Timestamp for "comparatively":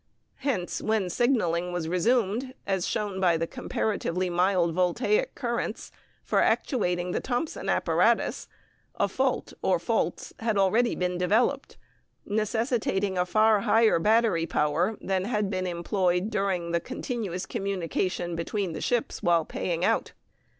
3.45-4.31